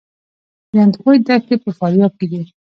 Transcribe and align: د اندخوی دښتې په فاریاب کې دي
د 0.71 0.75
اندخوی 0.83 1.17
دښتې 1.27 1.55
په 1.63 1.69
فاریاب 1.79 2.13
کې 2.19 2.27
دي 2.31 2.41